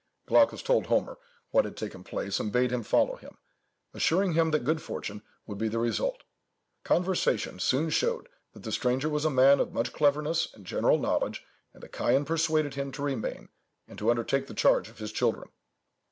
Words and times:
Glaucus 0.25 0.63
told 0.63 0.87
Homer 0.87 1.19
what 1.51 1.63
had 1.63 1.77
taken 1.77 2.03
place, 2.03 2.39
and 2.39 2.51
bade 2.51 2.71
him 2.71 2.81
follow 2.81 3.17
him, 3.17 3.37
assuring 3.93 4.33
him 4.33 4.49
that 4.49 4.63
good 4.63 4.81
fortune 4.81 5.21
would 5.45 5.59
be 5.59 5.67
the 5.67 5.77
result. 5.77 6.23
Conversation 6.83 7.59
soon 7.59 7.91
showed 7.91 8.27
that 8.53 8.63
the 8.63 8.71
stranger 8.71 9.09
was 9.09 9.25
a 9.25 9.29
man 9.29 9.59
of 9.59 9.73
much 9.73 9.93
cleverness 9.93 10.51
and 10.55 10.65
general 10.65 10.97
knowledge, 10.97 11.45
and 11.71 11.83
the 11.83 11.87
Chian 11.87 12.25
persuaded 12.25 12.73
him 12.73 12.91
to 12.93 13.03
remain, 13.03 13.49
and 13.87 13.99
to 13.99 14.09
undertake 14.09 14.47
the 14.47 14.55
charge 14.55 14.89
of 14.89 14.97
his 14.97 15.11
children. 15.11 15.49